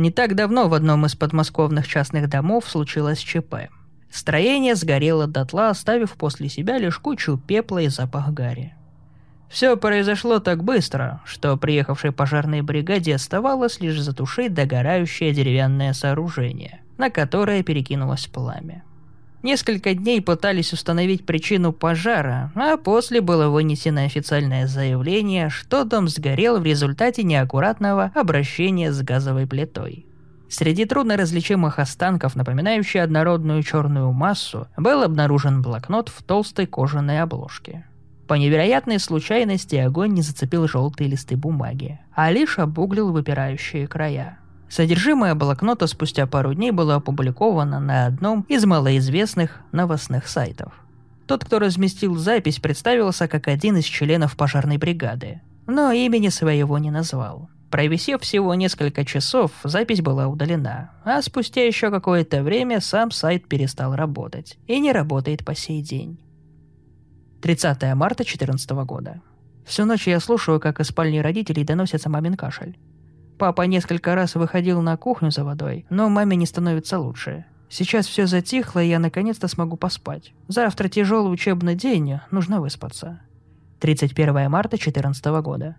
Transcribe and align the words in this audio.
Не 0.00 0.10
так 0.10 0.34
давно 0.34 0.66
в 0.66 0.72
одном 0.72 1.04
из 1.04 1.14
подмосковных 1.14 1.86
частных 1.86 2.30
домов 2.30 2.66
случилось 2.66 3.18
ЧП. 3.18 3.68
Строение 4.10 4.74
сгорело 4.74 5.26
дотла, 5.26 5.68
оставив 5.68 6.12
после 6.12 6.48
себя 6.48 6.78
лишь 6.78 6.98
кучу 6.98 7.36
пепла 7.36 7.82
и 7.82 7.88
запах 7.88 8.32
гари. 8.32 8.72
Все 9.50 9.76
произошло 9.76 10.38
так 10.38 10.64
быстро, 10.64 11.20
что 11.26 11.54
приехавшей 11.58 12.12
пожарной 12.12 12.62
бригаде 12.62 13.14
оставалось 13.14 13.80
лишь 13.80 14.00
затушить 14.00 14.54
догорающее 14.54 15.34
деревянное 15.34 15.92
сооружение, 15.92 16.80
на 16.96 17.10
которое 17.10 17.62
перекинулось 17.62 18.26
пламя. 18.26 18.84
Несколько 19.42 19.94
дней 19.94 20.20
пытались 20.20 20.74
установить 20.74 21.24
причину 21.24 21.72
пожара, 21.72 22.52
а 22.54 22.76
после 22.76 23.22
было 23.22 23.48
вынесено 23.48 24.02
официальное 24.02 24.66
заявление, 24.66 25.48
что 25.48 25.84
дом 25.84 26.08
сгорел 26.08 26.60
в 26.60 26.64
результате 26.64 27.22
неаккуратного 27.22 28.12
обращения 28.14 28.92
с 28.92 29.00
газовой 29.00 29.46
плитой. 29.46 30.04
Среди 30.50 30.84
трудноразличимых 30.84 31.78
останков, 31.78 32.36
напоминающих 32.36 33.02
однородную 33.02 33.62
черную 33.62 34.12
массу, 34.12 34.66
был 34.76 35.02
обнаружен 35.02 35.62
блокнот 35.62 36.10
в 36.10 36.22
толстой 36.22 36.66
кожаной 36.66 37.22
обложке. 37.22 37.86
По 38.26 38.34
невероятной 38.34 38.98
случайности 38.98 39.76
огонь 39.76 40.12
не 40.12 40.22
зацепил 40.22 40.68
желтые 40.68 41.08
листы 41.08 41.36
бумаги, 41.36 42.00
а 42.14 42.30
лишь 42.30 42.58
обуглил 42.58 43.10
выпирающие 43.10 43.86
края. 43.86 44.39
Содержимое 44.70 45.34
блокнота 45.34 45.88
спустя 45.88 46.28
пару 46.28 46.54
дней 46.54 46.70
было 46.70 46.94
опубликовано 46.94 47.80
на 47.80 48.06
одном 48.06 48.46
из 48.48 48.64
малоизвестных 48.64 49.60
новостных 49.72 50.28
сайтов. 50.28 50.72
Тот, 51.26 51.44
кто 51.44 51.58
разместил 51.58 52.16
запись, 52.16 52.60
представился 52.60 53.26
как 53.26 53.48
один 53.48 53.78
из 53.78 53.84
членов 53.84 54.36
пожарной 54.36 54.78
бригады, 54.78 55.40
но 55.66 55.90
имени 55.90 56.28
своего 56.28 56.78
не 56.78 56.92
назвал. 56.92 57.50
Провисев 57.68 58.22
всего 58.22 58.54
несколько 58.54 59.04
часов, 59.04 59.50
запись 59.64 60.02
была 60.02 60.28
удалена, 60.28 60.92
а 61.04 61.20
спустя 61.22 61.66
еще 61.66 61.90
какое-то 61.90 62.44
время 62.44 62.80
сам 62.80 63.10
сайт 63.10 63.48
перестал 63.48 63.96
работать 63.96 64.56
и 64.68 64.78
не 64.78 64.92
работает 64.92 65.44
по 65.44 65.56
сей 65.56 65.82
день. 65.82 66.20
30 67.42 67.94
марта 67.94 68.22
2014 68.22 68.70
года. 68.70 69.20
Всю 69.64 69.84
ночь 69.84 70.06
я 70.06 70.20
слушаю, 70.20 70.60
как 70.60 70.78
из 70.78 70.86
спальни 70.86 71.18
родителей 71.18 71.64
доносится 71.64 72.08
мамин 72.08 72.34
кашель. 72.34 72.76
Папа 73.40 73.62
несколько 73.62 74.14
раз 74.14 74.34
выходил 74.34 74.82
на 74.82 74.98
кухню 74.98 75.30
за 75.30 75.44
водой, 75.44 75.86
но 75.88 76.10
маме 76.10 76.36
не 76.36 76.44
становится 76.44 76.98
лучше. 76.98 77.46
Сейчас 77.70 78.06
все 78.06 78.26
затихло, 78.26 78.80
и 78.80 78.88
я 78.88 78.98
наконец-то 78.98 79.48
смогу 79.48 79.78
поспать. 79.78 80.34
Завтра 80.48 80.90
тяжелый 80.90 81.32
учебный 81.32 81.74
день, 81.74 82.20
нужно 82.30 82.60
выспаться. 82.60 83.18
31 83.78 84.50
марта 84.50 84.76
2014 84.76 85.24
года. 85.42 85.76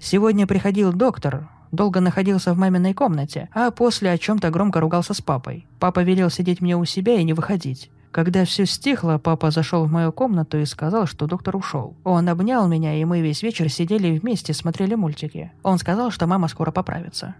Сегодня 0.00 0.46
приходил 0.46 0.92
доктор, 0.92 1.48
долго 1.70 2.00
находился 2.00 2.52
в 2.52 2.58
маминой 2.58 2.92
комнате, 2.92 3.48
а 3.54 3.70
после 3.70 4.10
о 4.10 4.18
чем-то 4.18 4.50
громко 4.50 4.78
ругался 4.78 5.14
с 5.14 5.22
папой. 5.22 5.66
Папа 5.80 6.00
велел 6.00 6.28
сидеть 6.28 6.60
мне 6.60 6.76
у 6.76 6.84
себя 6.84 7.14
и 7.14 7.24
не 7.24 7.32
выходить. 7.32 7.90
Когда 8.12 8.44
все 8.44 8.66
стихло, 8.66 9.16
папа 9.16 9.50
зашел 9.50 9.86
в 9.86 9.90
мою 9.90 10.12
комнату 10.12 10.58
и 10.58 10.66
сказал, 10.66 11.06
что 11.06 11.26
доктор 11.26 11.56
ушел. 11.56 11.96
Он 12.04 12.28
обнял 12.28 12.68
меня, 12.68 12.94
и 12.94 13.04
мы 13.06 13.22
весь 13.22 13.42
вечер 13.42 13.70
сидели 13.70 14.18
вместе, 14.18 14.52
смотрели 14.52 14.94
мультики. 14.94 15.50
Он 15.62 15.78
сказал, 15.78 16.10
что 16.10 16.26
мама 16.26 16.48
скоро 16.48 16.70
поправится. 16.70 17.34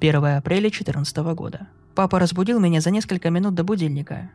1 0.00 0.16
апреля 0.22 0.68
2014 0.68 1.16
года. 1.34 1.68
Папа 1.94 2.18
разбудил 2.18 2.60
меня 2.60 2.82
за 2.82 2.90
несколько 2.90 3.30
минут 3.30 3.54
до 3.54 3.64
будильника. 3.64 4.30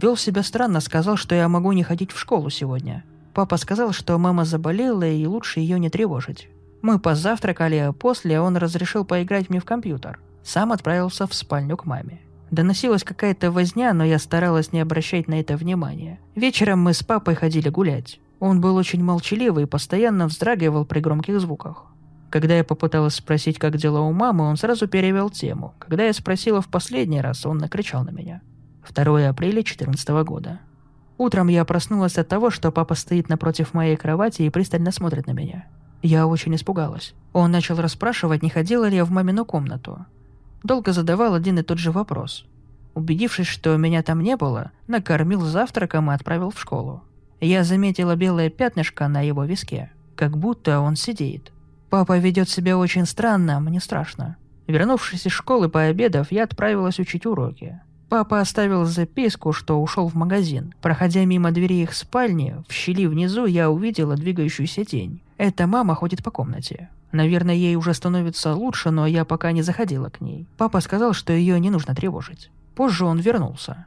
Вел 0.00 0.16
себя 0.16 0.42
странно, 0.42 0.80
сказал, 0.80 1.18
что 1.18 1.34
я 1.34 1.46
могу 1.46 1.72
не 1.72 1.82
ходить 1.82 2.10
в 2.10 2.18
школу 2.18 2.48
сегодня. 2.48 3.04
Папа 3.34 3.58
сказал, 3.58 3.92
что 3.92 4.16
мама 4.16 4.46
заболела 4.46 5.06
и 5.06 5.26
лучше 5.26 5.60
ее 5.60 5.78
не 5.78 5.90
тревожить. 5.90 6.48
Мы 6.80 6.98
позавтракали, 6.98 7.76
а 7.76 7.92
после 7.92 8.40
он 8.40 8.56
разрешил 8.56 9.04
поиграть 9.04 9.50
мне 9.50 9.60
в 9.60 9.66
компьютер. 9.66 10.18
Сам 10.42 10.72
отправился 10.72 11.26
в 11.26 11.34
спальню 11.34 11.76
к 11.76 11.84
маме. 11.84 12.22
Доносилась 12.52 13.02
какая-то 13.02 13.50
возня, 13.50 13.94
но 13.94 14.04
я 14.04 14.18
старалась 14.18 14.72
не 14.72 14.80
обращать 14.80 15.26
на 15.26 15.40
это 15.40 15.56
внимания. 15.56 16.20
Вечером 16.34 16.80
мы 16.82 16.92
с 16.92 17.02
папой 17.02 17.34
ходили 17.34 17.70
гулять. 17.70 18.20
Он 18.40 18.60
был 18.60 18.76
очень 18.76 19.02
молчаливый 19.02 19.64
и 19.64 19.66
постоянно 19.66 20.26
вздрагивал 20.26 20.84
при 20.84 21.00
громких 21.00 21.40
звуках. 21.40 21.86
Когда 22.28 22.54
я 22.54 22.62
попыталась 22.62 23.14
спросить, 23.14 23.58
как 23.58 23.78
дела 23.78 24.02
у 24.02 24.12
мамы, 24.12 24.44
он 24.44 24.58
сразу 24.58 24.86
перевел 24.86 25.30
тему. 25.30 25.72
Когда 25.78 26.04
я 26.04 26.12
спросила 26.12 26.60
в 26.60 26.68
последний 26.68 27.22
раз, 27.22 27.46
он 27.46 27.56
накричал 27.56 28.04
на 28.04 28.10
меня. 28.10 28.42
2 28.86 29.28
апреля 29.30 29.62
2014 29.62 30.08
года. 30.22 30.60
Утром 31.16 31.48
я 31.48 31.64
проснулась 31.64 32.18
от 32.18 32.28
того, 32.28 32.50
что 32.50 32.70
папа 32.70 32.94
стоит 32.94 33.30
напротив 33.30 33.72
моей 33.72 33.96
кровати 33.96 34.42
и 34.42 34.50
пристально 34.50 34.92
смотрит 34.92 35.26
на 35.26 35.32
меня. 35.32 35.64
Я 36.02 36.26
очень 36.26 36.54
испугалась. 36.54 37.14
Он 37.32 37.50
начал 37.50 37.80
расспрашивать, 37.80 38.42
не 38.42 38.50
ходила 38.50 38.86
ли 38.88 38.96
я 38.96 39.06
в 39.06 39.10
мамину 39.10 39.46
комнату. 39.46 40.04
Долго 40.62 40.92
задавал 40.92 41.34
один 41.34 41.58
и 41.58 41.62
тот 41.62 41.78
же 41.78 41.90
вопрос. 41.90 42.46
Убедившись, 42.94 43.46
что 43.46 43.76
меня 43.76 44.02
там 44.02 44.20
не 44.20 44.36
было, 44.36 44.70
накормил 44.86 45.40
завтраком 45.40 46.10
и 46.10 46.14
отправил 46.14 46.50
в 46.50 46.60
школу. 46.60 47.02
Я 47.40 47.64
заметила 47.64 48.14
белое 48.14 48.50
пятнышко 48.50 49.08
на 49.08 49.22
его 49.22 49.44
виске, 49.44 49.90
как 50.14 50.36
будто 50.36 50.80
он 50.80 50.96
сидит. 50.96 51.52
Папа 51.90 52.18
ведет 52.18 52.48
себя 52.48 52.78
очень 52.78 53.06
странно, 53.06 53.60
мне 53.60 53.80
страшно. 53.80 54.36
Вернувшись 54.66 55.26
из 55.26 55.32
школы 55.32 55.68
пообедав, 55.68 56.30
я 56.30 56.44
отправилась 56.44 56.98
учить 56.98 57.26
уроки. 57.26 57.80
Папа 58.08 58.40
оставил 58.40 58.84
записку, 58.84 59.52
что 59.52 59.82
ушел 59.82 60.06
в 60.06 60.14
магазин. 60.14 60.74
Проходя 60.82 61.24
мимо 61.24 61.50
двери 61.50 61.82
их 61.82 61.94
спальни, 61.94 62.56
в 62.68 62.72
щели 62.72 63.06
внизу 63.06 63.46
я 63.46 63.70
увидела 63.70 64.16
двигающуюся 64.16 64.84
тень. 64.84 65.22
Эта 65.38 65.66
мама 65.66 65.94
ходит 65.94 66.22
по 66.22 66.30
комнате. 66.30 66.90
Наверное, 67.12 67.54
ей 67.54 67.76
уже 67.76 67.92
становится 67.92 68.54
лучше, 68.54 68.90
но 68.90 69.06
я 69.06 69.24
пока 69.24 69.52
не 69.52 69.62
заходила 69.62 70.08
к 70.08 70.22
ней. 70.22 70.48
Папа 70.56 70.80
сказал, 70.80 71.12
что 71.12 71.32
ее 71.32 71.60
не 71.60 71.70
нужно 71.70 71.94
тревожить. 71.94 72.50
Позже 72.74 73.04
он 73.04 73.20
вернулся. 73.20 73.86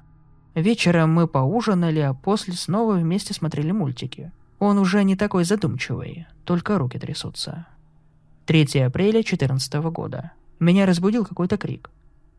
Вечером 0.53 1.12
мы 1.12 1.28
поужинали, 1.28 2.00
а 2.00 2.14
после 2.14 2.53
снова 2.53 2.94
вместе 2.94 3.34
смотрели 3.34 3.72
мультики. 3.72 4.31
Он 4.59 4.78
уже 4.78 5.03
не 5.03 5.16
такой 5.16 5.44
задумчивый, 5.44 6.28
только 6.46 6.78
руки 6.78 6.97
трясутся. 7.00 7.66
3 8.46 8.81
апреля 8.84 9.24
2014 9.24 9.74
года. 9.91 10.31
Меня 10.59 10.85
разбудил 10.85 11.25
какой-то 11.25 11.58
крик. 11.58 11.90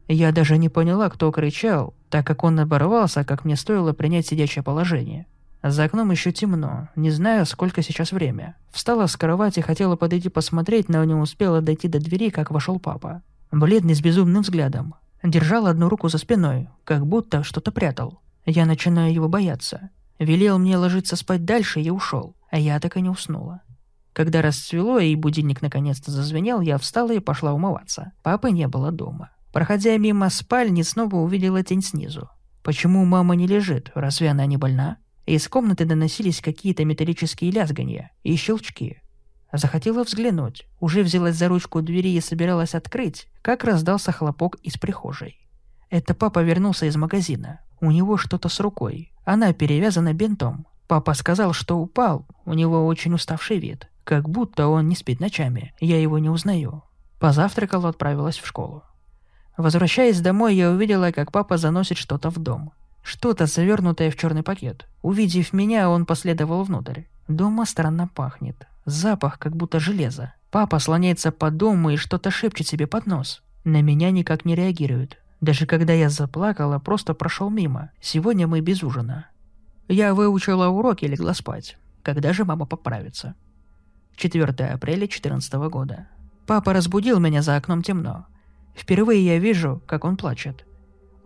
Я 0.09 0.31
даже 0.31 0.57
не 0.57 0.69
поняла, 0.69 1.11
кто 1.11 1.31
кричал, 1.33 1.95
так 2.11 2.25
как 2.25 2.45
он 2.45 2.61
оборвался, 2.61 3.25
как 3.25 3.45
мне 3.45 3.57
стоило 3.57 3.93
принять 3.93 4.27
сидячее 4.27 4.63
положение. 4.63 5.27
За 5.69 5.85
окном 5.85 6.13
еще 6.13 6.31
темно, 6.31 6.89
не 6.95 7.11
знаю, 7.11 7.45
сколько 7.45 7.83
сейчас 7.83 8.13
время. 8.13 8.55
Встала 8.71 9.07
с 9.07 9.17
кровати, 9.17 9.59
хотела 9.59 9.97
подойти 9.97 10.29
посмотреть, 10.29 10.89
но 10.89 11.03
не 11.03 11.15
успела 11.15 11.61
дойти 11.61 11.89
до 11.89 11.99
двери, 11.99 12.31
как 12.31 12.53
вошел 12.53 12.79
папа. 12.79 13.23
Бледный 13.51 13.97
с 13.97 14.01
безумным 14.01 14.43
взглядом. 14.43 14.95
Держал 15.25 15.67
одну 15.67 15.89
руку 15.89 16.09
за 16.09 16.19
спиной, 16.19 16.69
как 16.85 17.05
будто 17.05 17.43
что-то 17.43 17.73
прятал. 17.73 18.21
Я 18.45 18.65
начинаю 18.65 19.13
его 19.13 19.29
бояться. 19.29 19.91
Велел 20.21 20.59
мне 20.59 20.77
ложиться 20.77 21.17
спать 21.17 21.45
дальше 21.45 21.81
и 21.81 21.91
ушел, 21.91 22.37
а 22.49 22.61
я 22.61 22.79
так 22.79 22.97
и 22.97 23.01
не 23.01 23.09
уснула. 23.09 23.63
Когда 24.13 24.43
расцвело 24.43 25.01
и 25.01 25.17
будильник 25.17 25.63
наконец-то 25.63 26.13
зазвенел, 26.13 26.61
я 26.61 26.79
встала 26.79 27.13
и 27.13 27.19
пошла 27.19 27.53
умываться. 27.53 28.13
Папы 28.23 28.53
не 28.53 28.69
было 28.69 28.93
дома. 28.93 29.31
Проходя 29.53 29.97
мимо 29.97 30.31
спальни, 30.31 30.83
снова 30.83 31.17
увидела 31.17 31.65
тень 31.65 31.83
снизу. 31.83 32.31
Почему 32.63 33.05
мама 33.05 33.35
не 33.35 33.49
лежит? 33.49 33.91
Разве 33.95 34.31
она 34.31 34.47
не 34.47 34.57
больна? 34.57 34.99
Из 35.27 35.49
комнаты 35.49 35.85
доносились 35.85 36.41
какие-то 36.41 36.85
металлические 36.85 37.51
лязганья 37.51 38.11
и 38.23 38.37
щелчки. 38.37 39.03
Захотела 39.53 40.05
взглянуть, 40.05 40.67
уже 40.79 41.03
взялась 41.03 41.35
за 41.35 41.49
ручку 41.49 41.83
двери 41.83 42.11
и 42.11 42.21
собиралась 42.21 42.77
открыть, 42.77 43.27
как 43.43 43.65
раздался 43.65 44.13
хлопок 44.13 44.57
из 44.63 44.79
прихожей. 44.79 45.37
Это 45.91 46.15
папа 46.15 46.43
вернулся 46.43 46.87
из 46.87 46.95
магазина. 46.97 47.61
У 47.81 47.91
него 47.91 48.17
что-то 48.17 48.49
с 48.49 48.61
рукой. 48.61 49.13
Она 49.25 49.53
перевязана 49.53 50.15
бинтом. 50.15 50.67
Папа 50.87 51.15
сказал, 51.15 51.53
что 51.53 51.77
упал. 51.79 52.27
У 52.45 52.55
него 52.55 52.87
очень 52.87 53.13
уставший 53.13 53.59
вид. 53.59 53.89
Как 54.05 54.29
будто 54.29 54.69
он 54.69 54.89
не 54.89 54.95
спит 54.95 55.19
ночами. 55.19 55.75
Я 55.81 56.01
его 56.01 56.19
не 56.19 56.31
узнаю. 56.31 56.85
Позавтракала, 57.19 57.89
отправилась 57.89 58.39
в 58.39 58.47
школу. 58.47 58.85
Возвращаясь 59.57 60.21
домой, 60.21 60.55
я 60.55 60.71
увидела, 60.71 61.11
как 61.11 61.33
папа 61.33 61.57
заносит 61.57 61.99
что-то 61.99 62.31
в 62.31 62.39
дом. 62.39 62.73
Что-то 63.07 63.47
завернутое 63.47 64.11
в 64.11 64.17
черный 64.17 64.43
пакет. 64.43 64.89
Увидев 65.01 65.53
меня, 65.53 65.89
он 65.89 66.07
последовал 66.07 66.65
внутрь. 66.65 67.03
Дома 67.29 67.65
странно 67.65 68.09
пахнет. 68.09 68.67
Запах, 68.85 69.39
как 69.39 69.55
будто 69.55 69.79
железо. 69.79 70.35
Папа 70.51 70.81
слоняется 70.81 71.31
по 71.31 71.53
дому 71.53 71.91
и 71.91 71.97
что-то 71.97 72.33
шепчет 72.33 72.67
себе 72.67 72.89
под 72.89 73.07
нос. 73.07 73.45
На 73.63 73.81
меня 73.81 74.11
никак 74.11 74.45
не 74.45 74.57
реагирует. 74.57 75.19
Даже 75.41 75.67
когда 75.67 75.93
я 75.93 76.11
заплакала, 76.11 76.81
просто 76.81 77.15
прошел 77.15 77.49
мимо. 77.49 77.93
Сегодня 78.01 78.49
мы 78.49 78.61
без 78.61 78.83
ужина. 78.83 79.29
Я 79.87 80.13
выучила 80.13 80.67
уроки 80.67 81.05
и 81.05 81.09
легла 81.09 81.33
спать. 81.33 81.79
Когда 82.03 82.33
же 82.33 82.45
мама 82.45 82.67
поправится? 82.67 83.37
4 84.17 84.45
апреля 84.47 85.07
2014 85.07 85.53
года. 85.71 86.09
Папа 86.45 86.73
разбудил 86.73 87.21
меня 87.21 87.43
за 87.43 87.55
окном 87.55 87.85
темно. 87.85 88.27
Впервые 88.75 89.25
я 89.25 89.39
вижу, 89.39 89.81
как 89.87 90.05
он 90.05 90.17
плачет. 90.17 90.67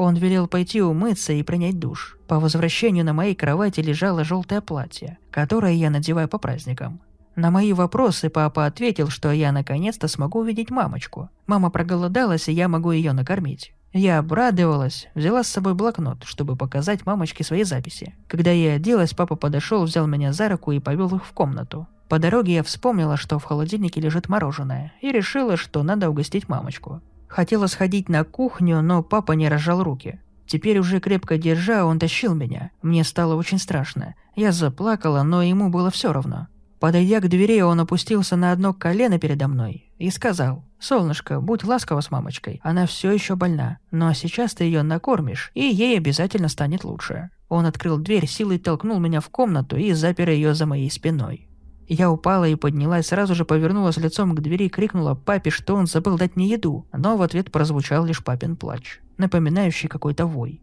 Он 0.02 0.16
велел 0.16 0.48
пойти 0.48 0.80
умыться 0.80 1.34
и 1.34 1.42
принять 1.42 1.78
душ. 1.78 2.16
По 2.26 2.40
возвращению 2.40 3.04
на 3.04 3.12
моей 3.12 3.34
кровати 3.34 3.80
лежало 3.80 4.24
желтое 4.24 4.62
платье, 4.62 5.18
которое 5.30 5.74
я 5.74 5.90
надеваю 5.90 6.26
по 6.26 6.38
праздникам. 6.38 7.02
На 7.36 7.50
мои 7.50 7.74
вопросы 7.74 8.30
папа 8.30 8.64
ответил, 8.64 9.10
что 9.10 9.30
я 9.30 9.52
наконец-то 9.52 10.08
смогу 10.08 10.38
увидеть 10.38 10.70
мамочку. 10.70 11.28
Мама 11.46 11.68
проголодалась, 11.68 12.48
и 12.48 12.52
я 12.52 12.66
могу 12.66 12.92
ее 12.92 13.12
накормить. 13.12 13.74
Я 13.92 14.20
обрадовалась, 14.20 15.06
взяла 15.14 15.42
с 15.42 15.48
собой 15.48 15.74
блокнот, 15.74 16.24
чтобы 16.24 16.56
показать 16.56 17.04
мамочке 17.04 17.44
свои 17.44 17.64
записи. 17.64 18.14
Когда 18.26 18.52
я 18.52 18.76
оделась, 18.76 19.12
папа 19.12 19.36
подошел, 19.36 19.84
взял 19.84 20.06
меня 20.06 20.32
за 20.32 20.48
руку 20.48 20.72
и 20.72 20.78
повел 20.78 21.14
их 21.14 21.26
в 21.26 21.32
комнату. 21.32 21.86
По 22.08 22.18
дороге 22.18 22.54
я 22.54 22.62
вспомнила, 22.62 23.18
что 23.18 23.38
в 23.38 23.44
холодильнике 23.44 24.00
лежит 24.00 24.30
мороженое, 24.30 24.94
и 25.02 25.12
решила, 25.12 25.58
что 25.58 25.82
надо 25.82 26.08
угостить 26.08 26.48
мамочку. 26.48 27.02
Хотела 27.30 27.68
сходить 27.68 28.08
на 28.08 28.24
кухню, 28.24 28.82
но 28.82 29.04
папа 29.04 29.32
не 29.32 29.48
разжал 29.48 29.84
руки. 29.84 30.20
Теперь 30.46 30.80
уже 30.80 30.98
крепко 30.98 31.38
держа, 31.38 31.84
он 31.84 32.00
тащил 32.00 32.34
меня. 32.34 32.72
Мне 32.82 33.04
стало 33.04 33.36
очень 33.36 33.58
страшно. 33.58 34.16
Я 34.34 34.50
заплакала, 34.50 35.22
но 35.22 35.40
ему 35.40 35.70
было 35.70 35.92
все 35.92 36.12
равно. 36.12 36.48
Подойдя 36.80 37.20
к 37.20 37.28
двери, 37.28 37.60
он 37.60 37.78
опустился 37.78 38.34
на 38.34 38.50
одно 38.50 38.74
колено 38.74 39.20
передо 39.20 39.46
мной 39.46 39.92
и 39.98 40.10
сказал, 40.10 40.64
«Солнышко, 40.80 41.40
будь 41.40 41.62
ласкова 41.62 42.00
с 42.00 42.10
мамочкой, 42.10 42.60
она 42.64 42.86
все 42.86 43.12
еще 43.12 43.36
больна, 43.36 43.78
но 43.92 44.12
сейчас 44.12 44.54
ты 44.54 44.64
ее 44.64 44.82
накормишь, 44.82 45.52
и 45.54 45.62
ей 45.62 45.98
обязательно 45.98 46.48
станет 46.48 46.82
лучше». 46.82 47.30
Он 47.48 47.64
открыл 47.64 47.98
дверь, 47.98 48.26
силой 48.26 48.58
толкнул 48.58 48.98
меня 48.98 49.20
в 49.20 49.28
комнату 49.28 49.76
и 49.76 49.92
запер 49.92 50.30
ее 50.30 50.54
за 50.54 50.66
моей 50.66 50.90
спиной. 50.90 51.49
Я 51.92 52.08
упала 52.08 52.44
и 52.44 52.54
поднялась, 52.54 53.08
сразу 53.08 53.34
же 53.34 53.44
повернулась 53.44 53.96
лицом 53.96 54.36
к 54.36 54.40
двери 54.40 54.66
и 54.66 54.68
крикнула 54.68 55.16
папе, 55.16 55.50
что 55.50 55.74
он 55.74 55.88
забыл 55.88 56.16
дать 56.16 56.36
мне 56.36 56.46
еду, 56.46 56.86
но 56.92 57.16
в 57.16 57.22
ответ 57.22 57.50
прозвучал 57.50 58.04
лишь 58.04 58.22
папин 58.22 58.54
плач, 58.54 59.00
напоминающий 59.18 59.88
какой-то 59.88 60.24
вой. 60.26 60.62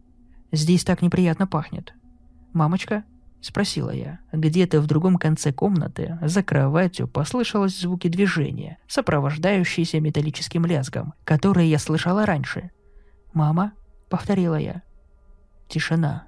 «Здесь 0.52 0.84
так 0.84 1.02
неприятно 1.02 1.46
пахнет». 1.46 1.92
«Мамочка?»– 2.54 3.04
спросила 3.42 3.90
я. 3.90 4.20
Где-то 4.32 4.80
в 4.80 4.86
другом 4.86 5.18
конце 5.18 5.52
комнаты, 5.52 6.18
за 6.22 6.42
кроватью, 6.42 7.06
послышалось 7.06 7.78
звуки 7.78 8.08
движения, 8.08 8.78
сопровождающиеся 8.88 10.00
металлическим 10.00 10.64
лязгом, 10.64 11.12
которые 11.24 11.70
я 11.70 11.78
слышала 11.78 12.24
раньше. 12.24 12.70
«Мама?»– 13.34 13.72
повторила 14.08 14.56
я. 14.56 14.80
Тишина. 15.68 16.24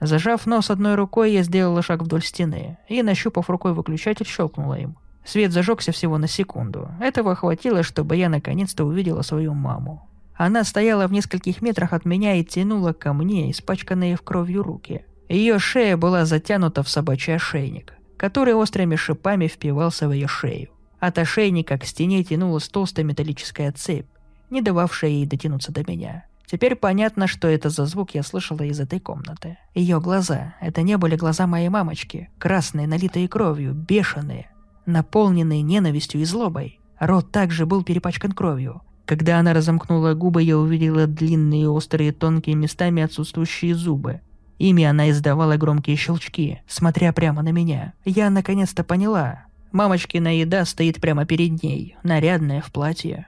Зажав 0.00 0.46
нос 0.46 0.70
одной 0.70 0.94
рукой, 0.94 1.32
я 1.32 1.42
сделала 1.42 1.82
шаг 1.82 2.02
вдоль 2.02 2.22
стены 2.22 2.78
и, 2.88 3.02
нащупав 3.02 3.48
рукой 3.48 3.72
выключатель, 3.72 4.26
щелкнула 4.26 4.74
им. 4.74 4.96
Свет 5.24 5.52
зажегся 5.52 5.90
всего 5.90 6.18
на 6.18 6.28
секунду. 6.28 6.88
Этого 7.00 7.34
хватило, 7.34 7.82
чтобы 7.82 8.16
я 8.16 8.28
наконец-то 8.28 8.84
увидела 8.84 9.22
свою 9.22 9.54
маму. 9.54 10.08
Она 10.36 10.64
стояла 10.64 11.06
в 11.06 11.12
нескольких 11.12 11.62
метрах 11.62 11.92
от 11.92 12.04
меня 12.04 12.34
и 12.34 12.44
тянула 12.44 12.92
ко 12.92 13.12
мне 13.12 13.50
испачканные 13.50 14.16
в 14.16 14.22
кровью 14.22 14.62
руки. 14.62 15.04
Ее 15.28 15.58
шея 15.58 15.96
была 15.96 16.24
затянута 16.26 16.82
в 16.82 16.88
собачий 16.88 17.34
ошейник, 17.34 17.94
который 18.16 18.54
острыми 18.54 18.96
шипами 18.96 19.48
впивался 19.48 20.08
в 20.08 20.12
ее 20.12 20.28
шею. 20.28 20.68
От 21.00 21.18
ошейника 21.18 21.78
к 21.78 21.84
стене 21.84 22.22
тянулась 22.22 22.68
толстая 22.68 23.04
металлическая 23.04 23.72
цепь, 23.72 24.06
не 24.50 24.62
дававшая 24.62 25.10
ей 25.10 25.26
дотянуться 25.26 25.72
до 25.72 25.82
меня. 25.90 26.26
Теперь 26.46 26.76
понятно, 26.76 27.26
что 27.26 27.48
это 27.48 27.70
за 27.70 27.86
звук 27.86 28.14
я 28.14 28.22
слышала 28.22 28.62
из 28.62 28.78
этой 28.78 29.00
комнаты. 29.00 29.58
Ее 29.74 30.00
глаза— 30.00 30.54
это 30.60 30.82
не 30.82 30.96
были 30.96 31.16
глаза 31.16 31.46
моей 31.46 31.68
мамочки, 31.68 32.30
красные, 32.38 32.86
налитые 32.86 33.28
кровью, 33.28 33.74
бешеные, 33.74 34.50
наполненные 34.86 35.62
ненавистью 35.62 36.20
и 36.20 36.24
злобой. 36.24 36.78
Рот 37.00 37.32
также 37.32 37.66
был 37.66 37.82
перепачкан 37.82 38.32
кровью. 38.32 38.82
Когда 39.06 39.38
она 39.38 39.54
разомкнула 39.54 40.14
губы, 40.14 40.42
я 40.42 40.56
увидела 40.58 41.06
длинные, 41.06 41.68
острые, 41.68 42.12
тонкие 42.12 42.56
местами 42.56 43.02
отсутствующие 43.02 43.74
зубы. 43.74 44.20
Ими 44.58 44.84
она 44.84 45.10
издавала 45.10 45.56
громкие 45.56 45.96
щелчки, 45.96 46.62
смотря 46.66 47.12
прямо 47.12 47.42
на 47.42 47.50
меня. 47.50 47.92
Я 48.04 48.30
наконец-то 48.30 48.84
поняла. 48.84 49.44
Мамочкина 49.72 50.38
еда 50.38 50.64
стоит 50.64 51.00
прямо 51.00 51.26
перед 51.26 51.62
ней, 51.62 51.96
нарядная 52.02 52.62
в 52.62 52.72
платье. 52.72 53.26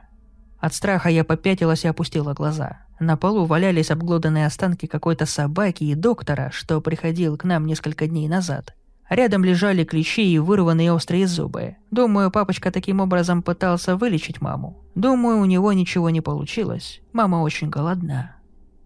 От 0.58 0.74
страха 0.74 1.10
я 1.10 1.24
попятилась 1.24 1.84
и 1.84 1.88
опустила 1.88 2.32
глаза. 2.32 2.87
На 3.00 3.16
полу 3.16 3.44
валялись 3.44 3.90
обглоданные 3.90 4.46
останки 4.46 4.86
какой-то 4.86 5.24
собаки 5.24 5.84
и 5.84 5.94
доктора, 5.94 6.50
что 6.52 6.80
приходил 6.80 7.36
к 7.36 7.44
нам 7.44 7.66
несколько 7.66 8.06
дней 8.06 8.28
назад. 8.28 8.74
Рядом 9.08 9.44
лежали 9.44 9.84
клещи 9.84 10.20
и 10.20 10.38
вырванные 10.38 10.92
острые 10.92 11.26
зубы. 11.26 11.76
Думаю, 11.90 12.30
папочка 12.30 12.70
таким 12.70 13.00
образом 13.00 13.42
пытался 13.42 13.96
вылечить 13.96 14.40
маму. 14.40 14.84
Думаю, 14.94 15.38
у 15.38 15.44
него 15.46 15.72
ничего 15.72 16.10
не 16.10 16.20
получилось. 16.20 17.00
Мама 17.12 17.36
очень 17.36 17.70
голодна. 17.70 18.34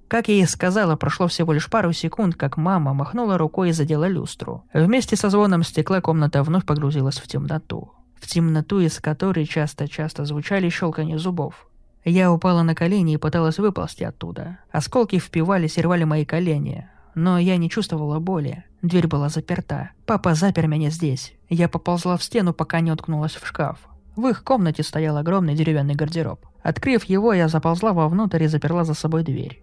Как 0.07 0.29
я 0.29 0.35
и 0.35 0.45
сказала, 0.45 0.95
прошло 0.95 1.27
всего 1.27 1.55
лишь 1.55 1.71
пару 1.71 1.93
секунд, 1.93 2.37
как 2.37 2.59
мама 2.59 2.93
махнула 2.93 3.39
рукой 3.39 3.71
и 3.71 3.73
задела 3.73 4.07
люстру. 4.07 4.63
Вместе 4.75 5.17
со 5.17 5.31
звоном 5.31 5.63
стекла 5.63 6.03
комната 6.03 6.43
вновь 6.43 6.67
погрузилась 6.67 7.19
в 7.19 7.27
темноту. 7.27 7.93
В 8.21 8.29
темноту, 8.29 8.79
из 8.81 9.01
которой 9.01 9.47
часто-часто 9.47 10.27
звучали 10.27 10.69
щелканье 10.69 11.19
зубов. 11.19 11.67
Я 12.05 12.33
упала 12.33 12.63
на 12.63 12.75
колени 12.75 13.15
и 13.15 13.19
пыталась 13.19 13.59
выползти 13.59 14.03
оттуда. 14.03 14.59
Осколки 14.71 15.19
впивались 15.19 15.79
и 15.79 15.83
рвали 15.83 16.05
мои 16.05 16.25
колени. 16.25 16.89
Но 17.15 17.39
я 17.39 17.57
не 17.57 17.71
чувствовала 17.71 18.19
боли. 18.19 18.65
Дверь 18.81 19.07
была 19.07 19.29
заперта. 19.29 19.91
Папа 20.07 20.35
запер 20.35 20.67
меня 20.67 20.91
здесь. 20.91 21.35
Я 21.49 21.69
поползла 21.69 22.17
в 22.17 22.25
стену, 22.25 22.53
пока 22.53 22.81
не 22.81 22.91
уткнулась 22.91 23.37
в 23.37 23.47
шкаф. 23.47 23.79
В 24.17 24.27
их 24.27 24.43
комнате 24.43 24.83
стоял 24.83 25.17
огромный 25.17 25.55
деревянный 25.55 25.95
гардероб. 25.95 26.45
Открыв 26.63 27.05
его, 27.05 27.33
я 27.33 27.49
заползла 27.49 27.93
вовнутрь 27.93 28.43
и 28.45 28.49
заперла 28.49 28.85
за 28.85 28.95
собой 28.95 29.23
дверь. 29.23 29.63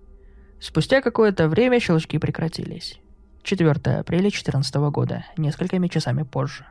Спустя 0.59 1.01
какое-то 1.01 1.47
время 1.47 1.79
щелчки 1.79 2.17
прекратились. 2.17 2.99
4 3.43 3.71
апреля 3.71 4.21
2014 4.23 4.75
года, 4.91 5.25
несколькими 5.37 5.87
часами 5.87 6.23
позже. 6.23 6.65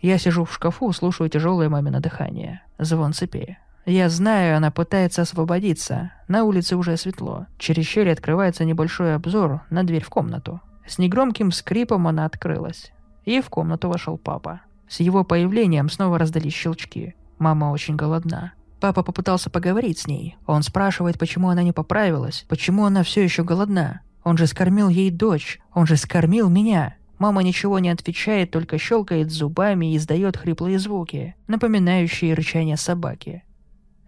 Я 0.00 0.18
сижу 0.18 0.44
в 0.44 0.52
шкафу, 0.52 0.92
слушаю 0.92 1.30
тяжелое 1.30 1.68
мамино 1.68 2.00
дыхание. 2.00 2.62
Звон 2.78 3.12
цепи. 3.12 3.58
Я 3.84 4.08
знаю, 4.08 4.56
она 4.56 4.70
пытается 4.70 5.22
освободиться. 5.22 6.12
На 6.28 6.44
улице 6.44 6.76
уже 6.76 6.96
светло. 6.96 7.46
Через 7.58 7.84
щель 7.86 8.12
открывается 8.12 8.64
небольшой 8.64 9.14
обзор 9.16 9.62
на 9.70 9.82
дверь 9.82 10.04
в 10.04 10.08
комнату. 10.08 10.60
С 10.86 10.98
негромким 10.98 11.50
скрипом 11.50 12.06
она 12.06 12.24
открылась. 12.24 12.92
И 13.24 13.40
в 13.40 13.48
комнату 13.48 13.88
вошел 13.88 14.18
папа. 14.18 14.60
С 14.88 15.00
его 15.00 15.24
появлением 15.24 15.88
снова 15.88 16.18
раздались 16.18 16.54
щелчки. 16.54 17.14
Мама 17.38 17.66
очень 17.72 17.96
голодна. 17.96 18.52
Папа 18.80 19.02
попытался 19.02 19.50
поговорить 19.50 19.98
с 19.98 20.06
ней. 20.06 20.36
Он 20.46 20.62
спрашивает, 20.62 21.18
почему 21.18 21.48
она 21.48 21.62
не 21.62 21.72
поправилась, 21.72 22.44
почему 22.48 22.84
она 22.84 23.02
все 23.02 23.22
еще 23.22 23.42
голодна. 23.42 24.02
Он 24.24 24.36
же 24.36 24.46
скормил 24.46 24.88
ей 24.88 25.10
дочь, 25.10 25.60
он 25.72 25.86
же 25.86 25.96
скормил 25.96 26.48
меня. 26.48 26.96
Мама 27.18 27.42
ничего 27.42 27.78
не 27.78 27.90
отвечает, 27.90 28.50
только 28.50 28.78
щелкает 28.78 29.30
зубами 29.30 29.92
и 29.92 29.96
издает 29.96 30.36
хриплые 30.36 30.78
звуки, 30.78 31.36
напоминающие 31.46 32.34
рычание 32.34 32.76
собаки. 32.76 33.44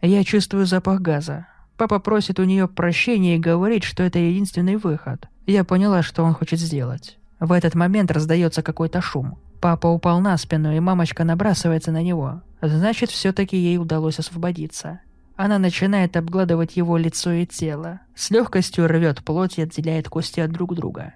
Я 0.07 0.23
чувствую 0.23 0.67
запах 0.67 1.01
газа. 1.01 1.47
Папа 1.79 1.99
просит 1.99 2.39
у 2.39 2.45
нее 2.45 2.69
прощения 2.69 3.37
и 3.37 3.41
говорит, 3.41 3.85
что 3.85 4.03
это 4.03 4.19
единственный 4.19 4.77
выход. 4.77 5.29
Я 5.47 5.65
поняла, 5.65 6.03
что 6.03 6.23
он 6.25 6.35
хочет 6.35 6.61
сделать. 6.61 7.17
В 7.41 7.53
этот 7.53 7.75
момент 7.75 8.11
раздается 8.11 8.63
какой-то 8.63 9.01
шум. 9.01 9.39
Папа 9.63 9.87
упал 9.87 10.21
на 10.21 10.37
спину, 10.37 10.77
и 10.77 10.79
мамочка 10.79 11.25
набрасывается 11.25 11.91
на 11.91 12.03
него. 12.03 12.43
Значит, 12.61 13.09
все-таки 13.09 13.57
ей 13.57 13.79
удалось 13.79 14.19
освободиться. 14.19 15.01
Она 15.37 15.59
начинает 15.59 16.19
обгладывать 16.19 16.77
его 16.77 16.99
лицо 16.99 17.33
и 17.33 17.47
тело. 17.47 18.01
С 18.15 18.31
легкостью 18.31 18.87
рвет 18.87 19.25
плоть 19.25 19.57
и 19.57 19.63
отделяет 19.63 20.11
кости 20.11 20.41
от 20.41 20.53
друг 20.53 20.75
друга. 20.75 21.15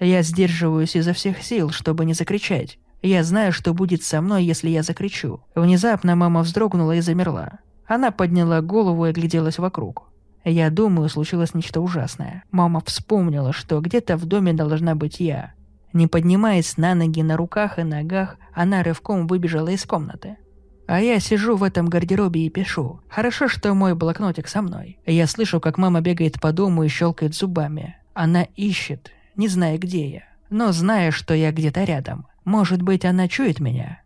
Я 0.00 0.22
сдерживаюсь 0.22 0.96
изо 0.96 1.12
всех 1.12 1.42
сил, 1.42 1.68
чтобы 1.68 2.06
не 2.06 2.14
закричать. 2.14 2.78
Я 3.02 3.24
знаю, 3.24 3.52
что 3.52 3.74
будет 3.74 4.02
со 4.02 4.22
мной, 4.22 4.42
если 4.42 4.70
я 4.70 4.82
закричу. 4.82 5.42
Внезапно 5.54 6.16
мама 6.16 6.40
вздрогнула 6.40 6.92
и 6.92 7.02
замерла. 7.02 7.58
Она 7.94 8.10
подняла 8.10 8.62
голову 8.62 9.04
и 9.04 9.10
огляделась 9.10 9.58
вокруг. 9.58 10.04
Я 10.44 10.70
думаю, 10.70 11.10
случилось 11.10 11.52
нечто 11.52 11.82
ужасное. 11.82 12.42
Мама 12.50 12.80
вспомнила, 12.86 13.52
что 13.52 13.82
где-то 13.82 14.16
в 14.16 14.24
доме 14.24 14.54
должна 14.54 14.94
быть 14.94 15.20
я. 15.20 15.52
Не 15.92 16.06
поднимаясь 16.06 16.78
на 16.78 16.94
ноги 16.94 17.22
на 17.22 17.36
руках 17.36 17.78
и 17.78 17.82
ногах, 17.82 18.38
она 18.54 18.82
рывком 18.82 19.26
выбежала 19.26 19.68
из 19.68 19.84
комнаты. 19.84 20.38
А 20.86 21.02
я 21.02 21.20
сижу 21.20 21.54
в 21.54 21.62
этом 21.62 21.84
гардеробе 21.84 22.46
и 22.46 22.48
пишу. 22.48 23.02
Хорошо, 23.10 23.46
что 23.46 23.74
мой 23.74 23.94
блокнотик 23.94 24.48
со 24.48 24.62
мной. 24.62 24.98
Я 25.04 25.26
слышу, 25.26 25.60
как 25.60 25.76
мама 25.76 26.00
бегает 26.00 26.40
по 26.40 26.50
дому 26.50 26.84
и 26.84 26.88
щелкает 26.88 27.34
зубами. 27.34 27.96
Она 28.14 28.44
ищет, 28.56 29.10
не 29.36 29.48
зная, 29.48 29.76
где 29.76 30.08
я. 30.08 30.22
Но 30.48 30.72
зная, 30.72 31.10
что 31.10 31.34
я 31.34 31.52
где-то 31.52 31.84
рядом. 31.84 32.26
Может 32.46 32.80
быть, 32.80 33.04
она 33.04 33.28
чует 33.28 33.60
меня. 33.60 34.00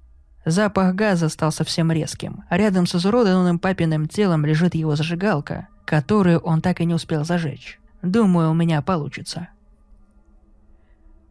Запах 0.46 0.94
газа 0.94 1.28
стал 1.28 1.50
совсем 1.50 1.90
резким. 1.90 2.44
Рядом 2.50 2.86
с 2.86 2.94
изуродованным 2.94 3.58
папиным 3.58 4.06
телом 4.06 4.46
лежит 4.46 4.76
его 4.76 4.94
зажигалка, 4.94 5.66
которую 5.84 6.38
он 6.38 6.62
так 6.62 6.80
и 6.80 6.84
не 6.84 6.94
успел 6.94 7.24
зажечь. 7.24 7.80
Думаю, 8.00 8.52
у 8.52 8.54
меня 8.54 8.80
получится. 8.80 9.48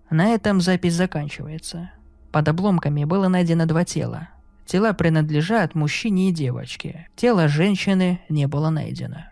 На 0.09 0.27
этом 0.33 0.59
запись 0.59 0.95
заканчивается. 0.95 1.91
Под 2.33 2.49
обломками 2.49 3.05
было 3.05 3.29
найдено 3.29 3.65
два 3.65 3.85
тела. 3.85 4.27
Тела 4.65 4.91
принадлежат 4.91 5.75
мужчине 5.75 6.27
и 6.29 6.33
девочке. 6.33 7.07
Тело 7.15 7.47
женщины 7.47 8.19
не 8.27 8.47
было 8.47 8.69
найдено. 8.69 9.27